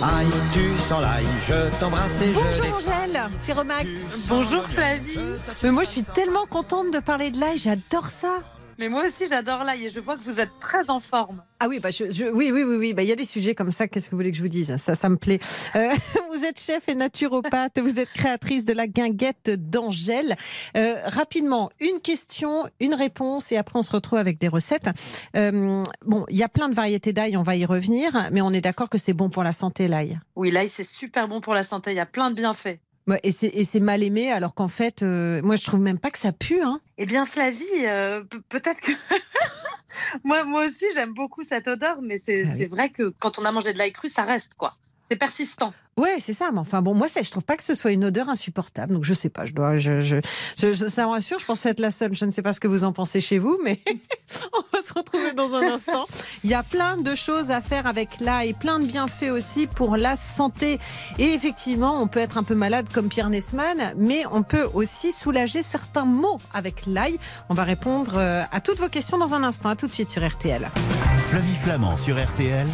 [0.03, 3.89] Aïe, tu sens l'ail, je t'embrasse et je Bonjour Angèle, Ferromact.
[4.29, 5.19] Bonjour Flavie.
[5.63, 8.39] Mais moi je suis tellement contente de parler de l'ail, j'adore ça.
[8.81, 11.43] Mais moi aussi, j'adore l'ail et je vois que vous êtes très en forme.
[11.59, 12.95] Ah oui, bah je, oui, oui, oui, oui.
[12.95, 13.87] Bah, il y a des sujets comme ça.
[13.87, 14.75] Qu'est-ce que vous voulez que je vous dise?
[14.79, 15.39] Ça, ça me plaît.
[15.77, 15.91] Euh,
[16.33, 17.79] vous êtes chef et naturopathe.
[17.79, 20.35] vous êtes créatrice de la guinguette d'Angèle.
[20.79, 24.89] Euh, rapidement, une question, une réponse, et après on se retrouve avec des recettes.
[25.37, 27.37] Euh, bon, il y a plein de variétés d'ail.
[27.37, 30.19] On va y revenir, mais on est d'accord que c'est bon pour la santé l'ail.
[30.37, 31.91] Oui, l'ail c'est super bon pour la santé.
[31.91, 32.79] Il y a plein de bienfaits.
[33.23, 36.33] Et c'est mal aimé, alors qu'en fait, euh, moi, je trouve même pas que ça
[36.33, 36.63] pue.
[36.63, 36.81] Hein.
[36.99, 38.93] Eh bien, Flavie, euh, peut-être que.
[40.25, 43.53] moi, moi aussi, j'aime beaucoup cette odeur, mais c'est ah vrai que quand on a
[43.53, 44.75] mangé de l'ail cru, ça reste, quoi.
[45.11, 45.73] C'est persistant.
[45.97, 46.51] Ouais, c'est ça.
[46.53, 48.93] Mais enfin bon, moi, je trouve pas que ce soit une odeur insupportable.
[48.93, 49.45] Donc je sais pas.
[49.45, 50.17] Je dois, je, je,
[50.57, 51.41] je ça me rassure.
[51.41, 52.15] Je pense être la seule.
[52.15, 53.81] Je ne sais pas ce que vous en pensez chez vous, mais
[54.53, 56.07] on va se retrouver dans un instant.
[56.45, 59.97] Il y a plein de choses à faire avec l'ail, plein de bienfaits aussi pour
[59.97, 60.79] la santé.
[61.19, 65.11] Et effectivement, on peut être un peu malade comme Pierre Nesman, mais on peut aussi
[65.11, 67.19] soulager certains maux avec l'ail.
[67.49, 69.71] On va répondre euh, à toutes vos questions dans un instant.
[69.71, 70.71] À tout de suite sur RTL.
[71.19, 72.67] Flavie Flamand sur RTL.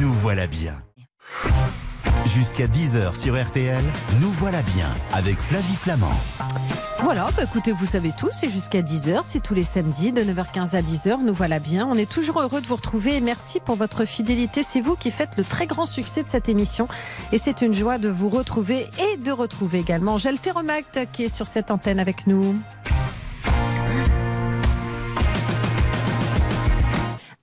[0.00, 0.82] Nous voilà bien.
[2.34, 3.82] Jusqu'à 10h sur RTL,
[4.20, 6.12] nous voilà bien avec Flavie Flamand.
[7.00, 10.76] Voilà, bah écoutez, vous savez tout, c'est jusqu'à 10h, c'est tous les samedis de 9h15
[10.76, 11.88] à 10h, nous voilà bien.
[11.90, 14.62] On est toujours heureux de vous retrouver et merci pour votre fidélité.
[14.62, 16.86] C'est vous qui faites le très grand succès de cette émission
[17.32, 21.34] et c'est une joie de vous retrouver et de retrouver également Angèle Ferromact qui est
[21.34, 22.54] sur cette antenne avec nous.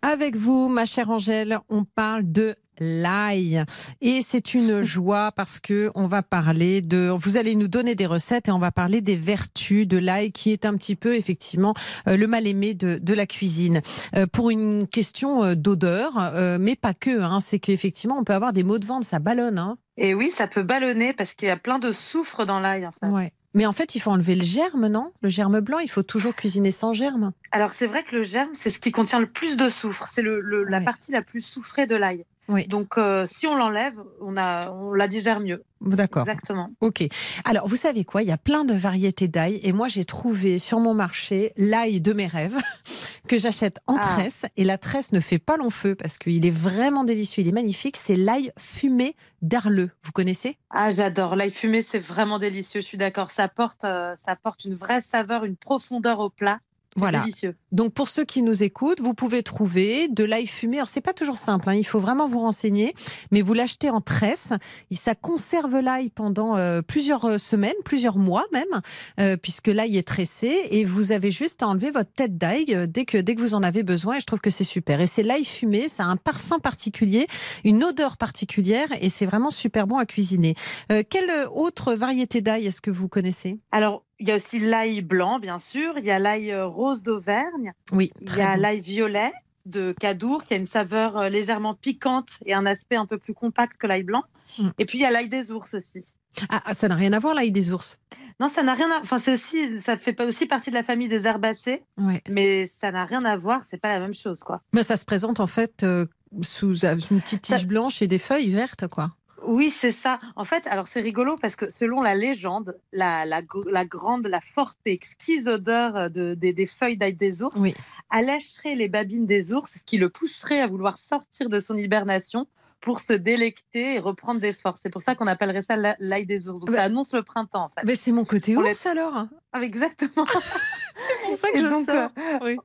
[0.02, 3.64] Avec vous, ma chère Angèle, on parle de l'ail.
[4.02, 8.06] Et c'est une joie parce que on va parler de, vous allez nous donner des
[8.06, 11.74] recettes et on va parler des vertus de l'ail qui est un petit peu effectivement
[12.08, 13.82] euh, le mal aimé de, de la cuisine.
[14.16, 18.54] Euh, pour une question euh, d'odeur, mais pas que, hein, c'est qu'effectivement on peut avoir
[18.54, 19.58] des maux de ventre, ça ballonne.
[19.58, 19.78] Hein.
[19.98, 22.86] Et oui, ça peut ballonner parce qu'il y a plein de soufre dans l'ail.
[22.86, 23.08] En fait.
[23.08, 23.32] Ouais.
[23.58, 25.12] Mais en fait, il faut enlever le germe, non?
[25.22, 27.32] Le germe blanc, il faut toujours cuisiner sans germe.
[27.52, 30.08] Alors c'est vrai que le germe, c'est ce qui contient le plus de soufre.
[30.08, 32.24] C'est le, le, la partie la plus soufrée de l'ail.
[32.50, 32.66] Oui.
[32.68, 35.64] Donc euh, si on l'enlève, on, a, on la digère mieux.
[35.82, 36.24] D'accord.
[36.24, 36.70] Exactement.
[36.82, 37.04] Ok.
[37.46, 38.24] Alors, vous savez quoi?
[38.24, 42.02] Il y a plein de variétés d'ail et moi, j'ai trouvé sur mon marché l'ail
[42.02, 42.58] de mes rêves
[43.30, 44.00] que j'achète en Ah.
[44.16, 44.46] tresse.
[44.56, 47.52] Et la tresse ne fait pas long feu parce qu'il est vraiment délicieux, il est
[47.52, 47.96] magnifique.
[47.98, 49.92] C'est l'ail fumé d'Arleux.
[50.04, 50.58] Vous connaissez?
[50.72, 51.36] Ah, j'adore.
[51.36, 52.82] L'ail fumé, c'est vraiment délicieux.
[52.82, 53.30] Je suis d'accord.
[53.30, 56.60] Ça apporte, euh, ça apporte une vraie saveur, une profondeur au plat.
[56.98, 57.22] Voilà.
[57.22, 57.56] Délicieux.
[57.72, 60.78] Donc, pour ceux qui nous écoutent, vous pouvez trouver de l'ail fumé.
[60.78, 61.70] Alors, c'est pas toujours simple.
[61.70, 62.94] hein, il faut vraiment vous renseigner,
[63.32, 64.52] mais vous l'achetez en tresse.
[64.92, 68.82] Et ça conserve l'ail pendant euh, plusieurs euh, semaines, plusieurs mois même,
[69.20, 70.60] euh, puisque l'ail est tressé.
[70.72, 73.64] Et vous avez juste à enlever votre tête d'ail dès que dès que vous en
[73.64, 74.18] avez besoin.
[74.18, 75.00] Et je trouve que c'est super.
[75.00, 75.88] Et c'est l'ail fumé.
[75.90, 77.28] Ça a un parfum particulier,
[77.64, 80.56] une odeur particulière, et c'est vraiment super bon à cuisiner.
[80.92, 83.60] Euh, quelle autre variété d'ail est-ce que vous connaissez?
[83.72, 85.98] Alors, il y a aussi l'ail blanc, bien sûr.
[85.98, 87.74] Il y a l'ail euh, rose d'Auvergne.
[87.92, 88.62] Oui, Il y a bon.
[88.62, 89.32] l'ail violet
[89.66, 93.34] de Cadour, qui a une saveur euh, légèrement piquante et un aspect un peu plus
[93.34, 94.24] compact que l'ail blanc.
[94.58, 94.70] Mm.
[94.80, 96.16] Et puis il y a l'ail des ours aussi.
[96.50, 98.00] Ah, ah, ça n'a rien à voir l'ail des ours?
[98.40, 99.02] Non, ça n'a rien à.
[99.02, 102.22] Enfin, c'est aussi, ça fait aussi partie de la famille des herbacées, Ouais.
[102.30, 103.64] mais ça n'a rien à voir.
[103.70, 104.62] C'est pas la même chose, quoi.
[104.74, 106.06] Mais ça se présente en fait euh,
[106.44, 109.12] sous une petite tige Ça- blanche et des feuilles vertes, quoi.
[109.48, 110.20] Oui, c'est ça.
[110.36, 114.28] En fait, alors c'est rigolo parce que selon la légende, la, la, gr- la grande,
[114.28, 117.74] la forte et exquise odeur euh, de, des, des feuilles d'ail des ours Oui.
[118.10, 122.48] allècherait les babines des ours, ce qui le pousserait à vouloir sortir de son hibernation
[122.82, 124.82] pour se délecter et reprendre des forces.
[124.84, 126.60] C'est pour ça qu'on appellerait ça la- l'ail des ours.
[126.60, 127.86] Donc Bah- ça annonce le printemps, en fait.
[127.86, 129.26] Mais c'est mon côté On ours alors.
[129.54, 130.26] Ah, Exactement.
[130.96, 132.10] C'est pour ça que Et je donc, sors.
[132.18, 132.58] euh, Oui.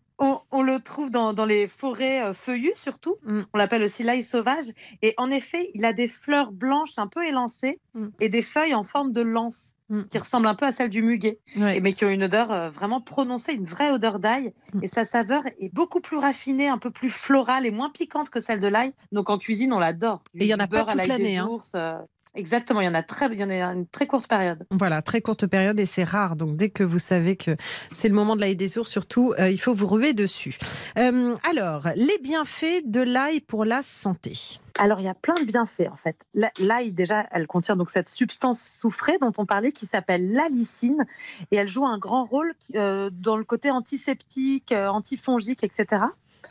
[0.63, 3.17] On, le trouve dans, dans les forêts euh, feuillues surtout.
[3.25, 3.41] Mm.
[3.53, 4.67] On l'appelle aussi l'ail sauvage.
[5.03, 8.07] Et en effet, il a des fleurs blanches un peu élancées Mm.
[8.21, 10.05] et des feuilles en forme de lance Mm.
[10.05, 11.79] qui ressemblent un peu à celles du muguet, Ouais.
[11.81, 14.55] mais qui ont une odeur euh, vraiment prononcée, une vraie odeur d'ail.
[14.81, 18.41] Et sa saveur est beaucoup plus raffinée, un peu plus florale et moins piquante que
[18.41, 18.93] celle de l'ail.
[19.11, 20.23] Donc en cuisine, on l'adore.
[20.35, 21.49] Et il y en a pas toute l'année, hein.
[21.75, 21.99] euh,
[22.35, 24.65] Exactement, il y en a très, il y en a une très courte période.
[24.71, 26.35] Voilà, très courte période et c'est rare.
[26.37, 27.57] Donc dès que vous savez que
[27.91, 30.57] c'est le moment de l'ail des ours, surtout, euh, il faut vous ruer dessus.
[30.99, 34.33] Euh, alors, les bienfaits de l'ail pour la santé.
[34.79, 36.17] Alors, il y a plein de bienfaits en fait.
[36.33, 41.05] La- L'ail, déjà, elle contient donc cette substance soufrée dont on parlait qui s'appelle l'alicine
[41.51, 46.03] et elle joue un grand rôle euh, dans le côté antiseptique, euh, antifongique, etc.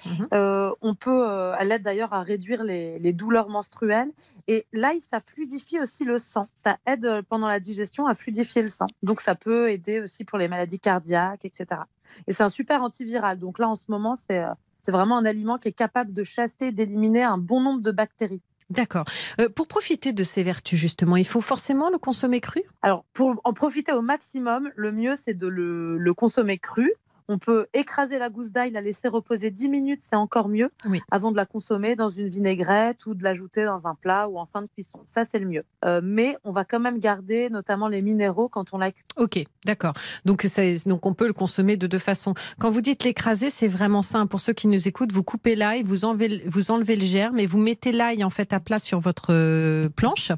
[0.05, 0.27] Mhm.
[0.33, 4.11] Euh, on peut, euh, elle aide d'ailleurs à réduire les, les douleurs menstruelles.
[4.47, 6.47] Et l'ail, ça fluidifie aussi le sang.
[6.63, 8.87] Ça aide euh, pendant la digestion à fluidifier le sang.
[9.03, 11.81] Donc, ça peut aider aussi pour les maladies cardiaques, etc.
[12.27, 13.39] Et c'est un super antiviral.
[13.39, 14.49] Donc là, en ce moment, c'est euh,
[14.81, 17.91] c'est vraiment un aliment qui est capable de chasser et d'éliminer un bon nombre de
[17.91, 18.41] bactéries.
[18.71, 19.03] D'accord.
[19.39, 22.63] Euh, pour profiter de ces vertus, justement, il faut forcément le consommer cru?
[22.81, 26.93] Alors, pour en profiter au maximum, le mieux, c'est de le, le consommer cru.
[27.33, 30.99] On peut écraser la gousse d'ail, la laisser reposer 10 minutes, c'est encore mieux, Oui.
[31.11, 34.45] avant de la consommer dans une vinaigrette ou de l'ajouter dans un plat ou en
[34.45, 34.99] fin de cuisson.
[35.05, 35.63] Ça, c'est le mieux.
[35.85, 39.05] Euh, mais on va quand même garder notamment les minéraux quand on la cuit.
[39.15, 39.93] Ok, d'accord.
[40.25, 40.45] Donc,
[40.85, 42.33] donc on peut le consommer de deux façons.
[42.59, 44.29] Quand vous dites l'écraser, c'est vraiment simple.
[44.29, 47.45] Pour ceux qui nous écoutent, vous coupez l'ail, vous enlevez, vous enlevez le germe et
[47.45, 50.33] vous mettez l'ail en fait à plat sur votre euh, planche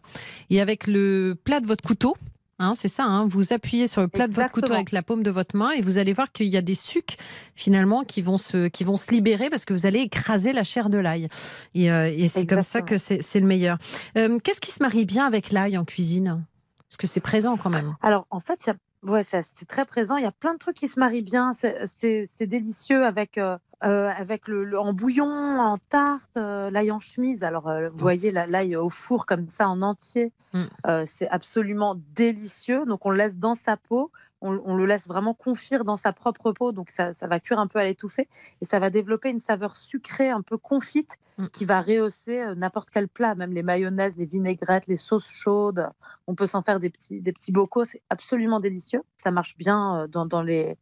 [0.51, 2.15] et avec le plat de votre couteau.
[2.59, 5.23] Hein, c'est ça, hein, vous appuyez sur le plat de votre couteau avec la paume
[5.23, 7.17] de votre main et vous allez voir qu'il y a des sucs
[7.55, 10.89] finalement qui vont se, qui vont se libérer parce que vous allez écraser la chair
[10.89, 11.27] de l'ail.
[11.75, 13.77] Et, euh, et c'est comme ça que c'est le meilleur.
[14.17, 16.45] Euh, Qu'est-ce qui se marie bien avec l'ail en cuisine?
[16.89, 17.95] Parce que c'est présent quand même.
[18.03, 18.69] Alors, en fait,
[19.03, 20.15] ouais, c'est très présent.
[20.17, 21.53] Il y a plein de trucs qui se marient bien.
[21.59, 26.69] C'est- C'est c'est délicieux avec, euh, euh, avec le, le- en bouillon, en tarte, euh,
[26.69, 27.43] l'ail en chemise.
[27.43, 30.32] Alors, euh, vous voyez la- l'ail au four comme ça en entier.
[30.54, 30.62] Mm.
[30.88, 32.86] Euh, c'est absolument délicieux.
[32.86, 34.12] Donc, on le laisse dans sa peau.
[34.43, 36.71] On, on le laisse vraiment confire dans sa propre peau.
[36.71, 38.27] Donc, ça, ça va cuire un peu à l'étouffée.
[38.62, 41.47] Et ça va développer une saveur sucrée, un peu confite, Mm.
[41.47, 45.89] qui va rehausser euh, n'importe quel plat, même les mayonnaises, les vinaigrettes, les sauces chaudes.
[46.27, 49.01] On peut s'en faire des petits, des petits bocaux, c'est absolument délicieux.
[49.17, 50.77] Ça marche bien euh, dans, dans les,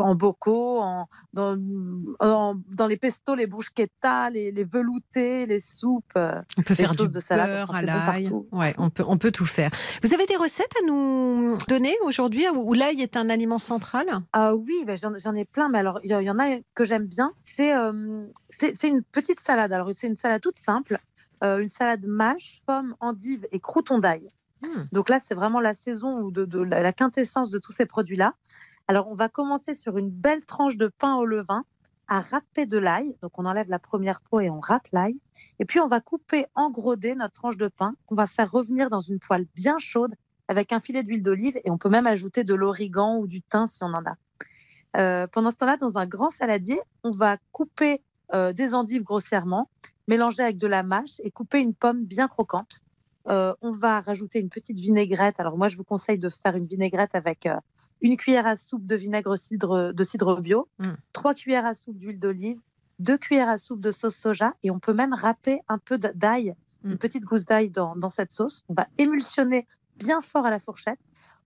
[0.00, 1.56] en bocaux, en, dans,
[2.18, 6.04] en- dans les pestos, les bruschettas, les, les veloutés, les soupes.
[6.16, 6.40] euh.
[6.58, 8.30] On peut faire du de salade, beurre à bon l'ail.
[8.50, 9.70] Ouais, on peut, on peut tout faire.
[10.02, 14.06] Vous avez des recettes à nous donner aujourd'hui où où l'ail est un aliment central?
[14.32, 17.32] Ah oui, ben, j'en ai plein, mais alors il y, en a que j'aime bien.
[17.44, 19.72] C'est euh, c'est une petite salade.
[19.72, 20.98] Alors c'est une salade toute simple,
[21.44, 24.32] euh, une salade mâche, pommes, endives et croutons d'ail.
[24.62, 24.84] Hmm.
[24.92, 27.86] Donc là, c'est vraiment la saison ou de, de la, la quintessence de tous ces
[27.86, 28.34] produits-là.
[28.88, 31.64] Alors on va commencer sur une belle tranche de pain au levain
[32.08, 33.16] à râper de l'ail.
[33.22, 35.18] Donc on enlève la première peau et on râpe l'ail.
[35.58, 38.50] Et puis on va couper en gros dés notre tranche de pain qu'on va faire
[38.50, 40.14] revenir dans une poêle bien chaude
[40.52, 43.66] avec un filet d'huile d'olive et on peut même ajouter de l'origan ou du thym
[43.66, 44.16] si on en a.
[44.98, 48.02] Euh, pendant ce temps-là, dans un grand saladier, on va couper
[48.34, 49.70] euh, des endives grossièrement,
[50.08, 52.82] mélanger avec de la mâche et couper une pomme bien croquante.
[53.28, 55.40] Euh, on va rajouter une petite vinaigrette.
[55.40, 57.48] Alors moi, je vous conseille de faire une vinaigrette avec
[58.02, 60.92] une cuillère à soupe de vinaigre cidre, de cidre bio, Mm.
[61.12, 62.58] trois cuillères à soupe d'huile d'olive,
[62.98, 66.54] deux cuillères à soupe de sauce soja et on peut même râper un peu d'ail,
[66.84, 66.90] Mm.
[66.92, 68.64] une petite gousse d'ail dans, dans cette sauce.
[68.68, 69.66] On va émulsionner
[70.04, 70.98] bien fort à la fourchette.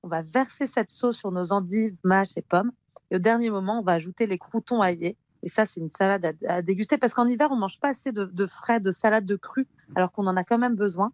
[0.02, 2.72] On va verser cette sauce sur nos endives, mâches et pommes.
[3.10, 5.16] Et au dernier moment, on va ajouter les croutons aillés.
[5.42, 8.10] Et ça, c'est une salade à, à déguster parce qu'en hiver, on mange pas assez
[8.10, 11.12] de, de frais, de salade de cru, alors qu'on en a quand même besoin.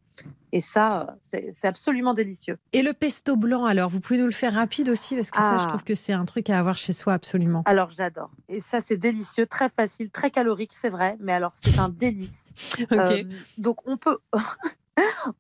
[0.53, 2.57] Et ça, euh, c'est absolument délicieux.
[2.73, 5.59] Et le pesto blanc, alors, vous pouvez nous le faire rapide aussi, parce que ça,
[5.59, 5.67] je Ah.
[5.69, 7.63] trouve que c'est un truc à avoir chez soi absolument.
[7.67, 8.31] Alors, j'adore.
[8.49, 12.31] Et ça, c'est délicieux, très facile, très calorique, c'est vrai, mais alors, c'est un délice.
[12.93, 13.23] Euh,
[13.59, 14.19] donc, on peut.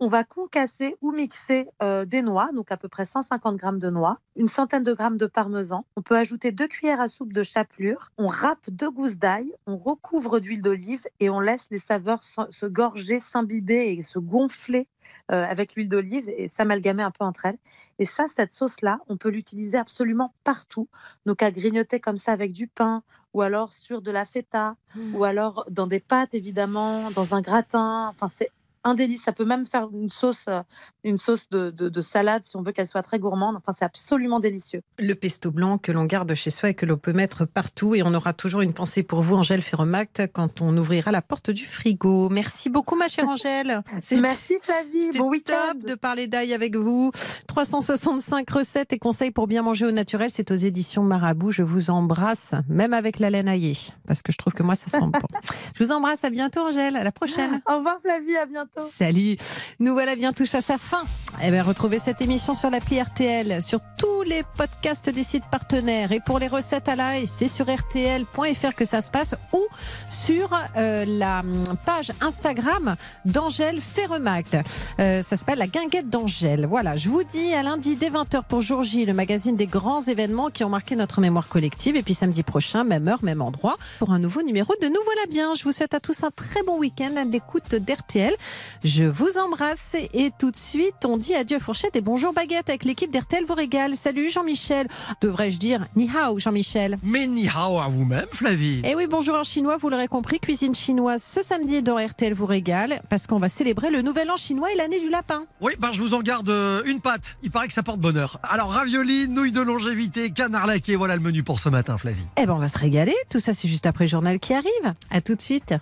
[0.00, 3.90] On va concasser ou mixer euh, des noix, donc à peu près 150 grammes de
[3.90, 5.84] noix, une centaine de grammes de parmesan.
[5.96, 8.12] On peut ajouter deux cuillères à soupe de chapelure.
[8.18, 12.40] On râpe deux gousses d'ail, on recouvre d'huile d'olive et on laisse les saveurs se,
[12.50, 14.88] se gorger, s'imbiber et se gonfler
[15.30, 17.58] euh, avec l'huile d'olive et s'amalgamer un peu entre elles.
[17.98, 20.88] Et ça, cette sauce-là, on peut l'utiliser absolument partout.
[21.26, 23.02] Donc à grignoter comme ça avec du pain
[23.34, 24.76] ou alors sur de la feta
[25.14, 28.08] ou alors dans des pâtes évidemment, dans un gratin.
[28.08, 28.50] Enfin, c'est
[28.84, 29.22] un délice.
[29.22, 30.60] Ça peut même faire une sauce, euh,
[31.04, 33.56] une sauce de, de- de salade si on veut qu'elle soit très gourmande.
[33.56, 34.82] Enfin, c'est absolument délicieux.
[34.98, 37.94] Le pesto blanc que l'on garde chez soi et que l'on peut mettre partout.
[37.94, 41.50] Et on aura toujours une pensée pour vous, Angèle Ferromact, quand on ouvrira la porte
[41.50, 42.28] du frigo.
[42.28, 43.82] Merci beaucoup, ma chère Angèle.
[44.12, 45.18] Merci Flavie.
[45.18, 45.72] Bon week-end.
[45.74, 47.10] top de parler d'ail avec vous.
[47.46, 51.50] 365 recettes et conseils pour bien manger au naturel, c'est aux éditions Marabout.
[51.50, 54.88] Je vous embrasse, même avec la laine aillée, parce que je trouve que moi, ça
[54.88, 55.12] sent bon.
[55.78, 57.62] Je vous embrasse, à bientôt Angèle, à la prochaine.
[57.68, 58.71] Au revoir Flavie, à bientôt.
[58.78, 59.36] Salut,
[59.80, 61.02] nous voilà bien touche à sa fin.
[61.42, 66.12] Eh bien, retrouvez cette émission sur l'appli RTL, sur tous les podcasts des sites partenaires.
[66.12, 69.64] Et pour les recettes à l'ail, c'est sur rtl.fr que ça se passe ou
[70.08, 74.56] sur euh, la hum, page Instagram d'Angèle Ferremact.
[75.00, 76.66] Euh, ça s'appelle la guinguette d'Angèle.
[76.66, 80.02] Voilà, je vous dis à lundi dès 20h pour Jour J, le magazine des grands
[80.02, 81.96] événements qui ont marqué notre mémoire collective.
[81.96, 85.26] Et puis samedi prochain, même heure, même endroit, pour un nouveau numéro de Nous voilà
[85.28, 85.54] bien.
[85.54, 88.34] Je vous souhaite à tous un très bon week-end à l'écoute d'RTL.
[88.84, 92.84] Je vous embrasse et tout de suite, on dit adieu fourchette et bonjour baguette avec
[92.84, 93.96] l'équipe d'RTL vous régale.
[94.30, 94.88] Jean-Michel.
[95.20, 98.80] Devrais-je dire ni hao Jean-Michel Mais ni hao à vous-même, Flavie.
[98.84, 102.46] et oui, bonjour en chinois, vous l'aurez compris, cuisine chinoise ce samedi dans RTL vous
[102.46, 105.44] régale parce qu'on va célébrer le nouvel an chinois et l'année du lapin.
[105.60, 107.36] Oui, ben je vous en garde euh, une pâte.
[107.42, 108.38] Il paraît que ça porte bonheur.
[108.42, 112.22] Alors, ravioli, nouilles de longévité, canard laqué, voilà le menu pour ce matin, Flavie.
[112.36, 114.94] Eh ben on va se régaler, tout ça c'est juste après le journal qui arrive.
[115.10, 115.74] À tout de suite.